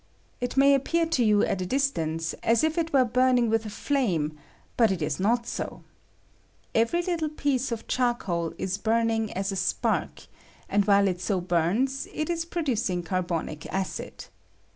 It 0.39 0.57
may 0.57 0.73
appear 0.73 1.05
to 1.05 1.23
you 1.23 1.43
at 1.45 1.61
a 1.61 1.65
distance 1.67 2.33
as 2.41 2.63
if 2.63 2.75
it 2.79 2.91
were 2.91 3.05
burning 3.05 3.51
with 3.51 3.67
a 3.67 3.69
flame; 3.69 4.35
but 4.75 4.89
it 4.89 4.99
is 4.99 5.19
not 5.19 5.45
so. 5.45 5.83
Every 6.73 7.03
httle 7.03 7.37
piece 7.37 7.71
of 7.71 7.87
charcoal 7.87 8.51
is 8.57 8.79
burning 8.79 9.31
as 9.33 9.51
a 9.51 9.55
spark, 9.55 10.23
and 10.67 10.85
while 10.85 11.07
it 11.07 11.21
so 11.21 11.39
bums 11.39 12.07
it 12.11 12.31
is 12.31 12.45
producing 12.45 13.03
carbonic 13.03 13.67
acid. 13.71 14.25